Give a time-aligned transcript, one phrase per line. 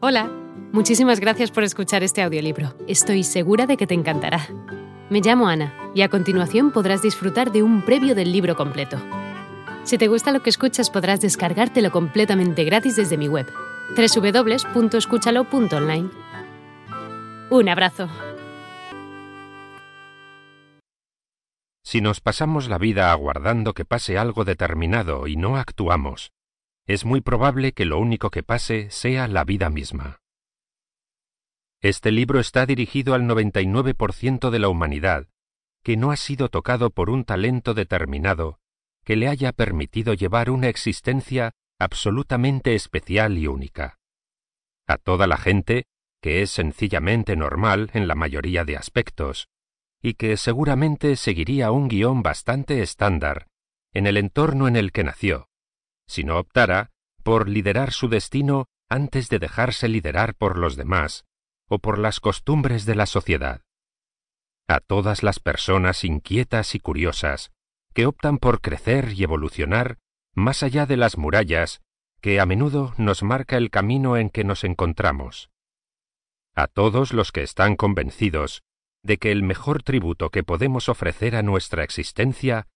[0.00, 0.30] Hola,
[0.70, 2.72] muchísimas gracias por escuchar este audiolibro.
[2.86, 4.46] Estoy segura de que te encantará.
[5.10, 8.96] Me llamo Ana y a continuación podrás disfrutar de un previo del libro completo.
[9.82, 13.52] Si te gusta lo que escuchas podrás descargártelo completamente gratis desde mi web,
[13.96, 16.10] www.escúchalo.online.
[17.50, 18.08] Un abrazo.
[21.82, 26.30] Si nos pasamos la vida aguardando que pase algo determinado y no actuamos,
[26.88, 30.22] es muy probable que lo único que pase sea la vida misma.
[31.82, 35.28] Este libro está dirigido al 99% de la humanidad,
[35.84, 38.58] que no ha sido tocado por un talento determinado
[39.04, 43.98] que le haya permitido llevar una existencia absolutamente especial y única.
[44.86, 45.84] A toda la gente,
[46.20, 49.48] que es sencillamente normal en la mayoría de aspectos,
[50.02, 53.46] y que seguramente seguiría un guion bastante estándar
[53.92, 55.47] en el entorno en el que nació,
[56.08, 56.90] si no optara
[57.22, 61.24] por liderar su destino antes de dejarse liderar por los demás
[61.68, 63.62] o por las costumbres de la sociedad.
[64.66, 67.52] A todas las personas inquietas y curiosas
[67.94, 69.98] que optan por crecer y evolucionar
[70.34, 71.82] más allá de las murallas
[72.20, 75.50] que a menudo nos marca el camino en que nos encontramos.
[76.54, 78.62] A todos los que están convencidos
[79.02, 82.66] de que el mejor tributo que podemos ofrecer a nuestra existencia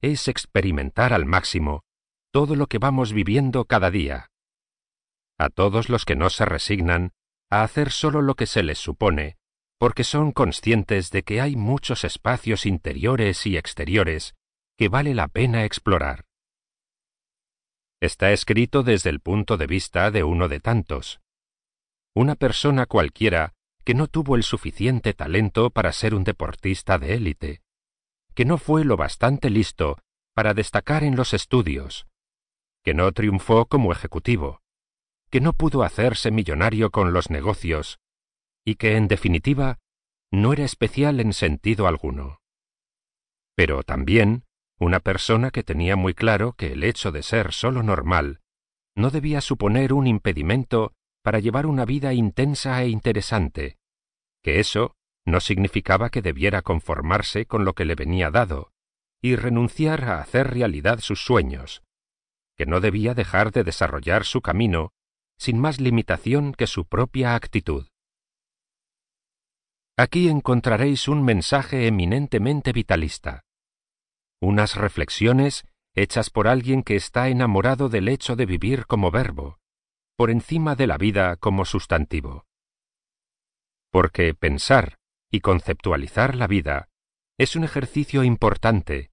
[0.00, 1.82] es experimentar al máximo
[2.36, 4.28] todo lo que vamos viviendo cada día.
[5.38, 7.14] A todos los que no se resignan
[7.48, 9.38] a hacer solo lo que se les supone,
[9.78, 14.34] porque son conscientes de que hay muchos espacios interiores y exteriores
[14.76, 16.26] que vale la pena explorar.
[18.02, 21.20] Está escrito desde el punto de vista de uno de tantos.
[22.14, 27.62] Una persona cualquiera que no tuvo el suficiente talento para ser un deportista de élite,
[28.34, 29.96] que no fue lo bastante listo
[30.34, 32.06] para destacar en los estudios,
[32.86, 34.62] que no triunfó como ejecutivo,
[35.28, 37.98] que no pudo hacerse millonario con los negocios,
[38.64, 39.80] y que, en definitiva,
[40.30, 42.38] no era especial en sentido alguno.
[43.56, 44.44] Pero también
[44.78, 48.40] una persona que tenía muy claro que el hecho de ser solo normal
[48.94, 50.92] no debía suponer un impedimento
[51.24, 53.78] para llevar una vida intensa e interesante,
[54.44, 54.94] que eso
[55.24, 58.70] no significaba que debiera conformarse con lo que le venía dado
[59.20, 61.82] y renunciar a hacer realidad sus sueños,
[62.56, 64.92] que no debía dejar de desarrollar su camino
[65.38, 67.86] sin más limitación que su propia actitud.
[69.98, 73.44] Aquí encontraréis un mensaje eminentemente vitalista,
[74.40, 79.58] unas reflexiones hechas por alguien que está enamorado del hecho de vivir como verbo,
[80.16, 82.44] por encima de la vida como sustantivo.
[83.90, 84.96] Porque pensar
[85.30, 86.88] y conceptualizar la vida
[87.38, 89.10] es un ejercicio importante,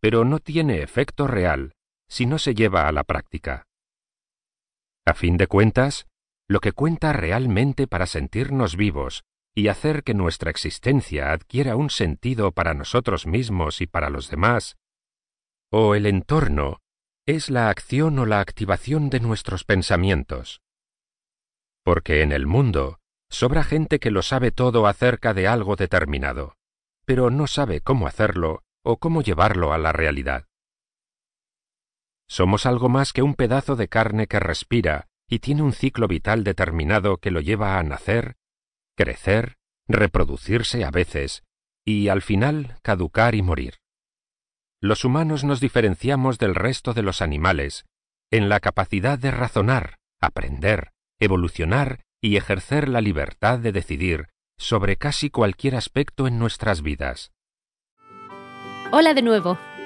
[0.00, 1.74] pero no tiene efecto real
[2.12, 3.66] si no se lleva a la práctica.
[5.06, 6.06] A fin de cuentas,
[6.46, 9.24] lo que cuenta realmente para sentirnos vivos
[9.54, 14.76] y hacer que nuestra existencia adquiera un sentido para nosotros mismos y para los demás,
[15.70, 16.80] o el entorno,
[17.24, 20.60] es la acción o la activación de nuestros pensamientos.
[21.82, 22.98] Porque en el mundo
[23.30, 26.58] sobra gente que lo sabe todo acerca de algo determinado,
[27.06, 30.51] pero no sabe cómo hacerlo o cómo llevarlo a la realidad.
[32.28, 36.44] Somos algo más que un pedazo de carne que respira y tiene un ciclo vital
[36.44, 38.36] determinado que lo lleva a nacer,
[38.96, 39.56] crecer,
[39.88, 41.42] reproducirse a veces,
[41.84, 43.78] y al final caducar y morir.
[44.80, 47.84] Los humanos nos diferenciamos del resto de los animales
[48.30, 54.28] en la capacidad de razonar, aprender, evolucionar y ejercer la libertad de decidir
[54.58, 57.32] sobre casi cualquier aspecto en nuestras vidas.
[58.90, 59.58] Hola de nuevo.